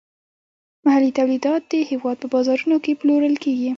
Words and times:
محلي 0.85 1.11
تولیدات 1.19 1.61
د 1.71 1.73
هیواد 1.91 2.17
په 2.21 2.27
بازارونو 2.33 2.77
کې 2.83 2.97
پلورل 2.99 3.35
کیږي. 3.43 3.69